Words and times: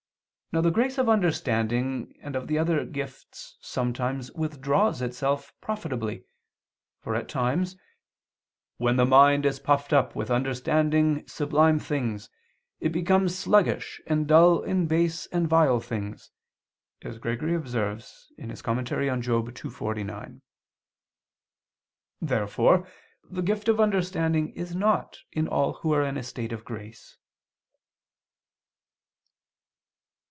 Now 0.53 0.59
the 0.59 0.69
grace 0.69 0.97
of 0.97 1.07
understanding 1.07 2.13
and 2.21 2.35
of 2.35 2.47
the 2.47 2.57
other 2.57 2.83
gifts 2.83 3.55
sometimes 3.61 4.33
withdraws 4.33 5.01
itself 5.01 5.53
profitably, 5.61 6.25
for, 6.99 7.15
at 7.15 7.29
times, 7.29 7.77
"when 8.75 8.97
the 8.97 9.05
mind 9.05 9.45
is 9.45 9.61
puffed 9.61 9.93
up 9.93 10.13
with 10.13 10.29
understanding 10.29 11.25
sublime 11.25 11.79
things, 11.79 12.29
it 12.81 12.89
becomes 12.89 13.39
sluggish 13.39 14.01
and 14.05 14.27
dull 14.27 14.61
in 14.61 14.87
base 14.87 15.25
and 15.27 15.47
vile 15.47 15.79
things," 15.79 16.31
as 17.01 17.17
Gregory 17.17 17.55
observes 17.55 18.33
(Moral. 18.37 19.47
ii, 19.47 19.51
49). 19.69 20.41
Therefore 22.21 22.85
the 23.23 23.41
gift 23.41 23.69
of 23.69 23.79
understanding 23.79 24.49
is 24.49 24.75
not 24.75 25.19
in 25.31 25.47
all 25.47 25.75
who 25.75 25.93
are 25.93 26.03
in 26.03 26.17
a 26.17 26.23
state 26.23 26.51
of 26.51 26.65
grace. 26.65 27.15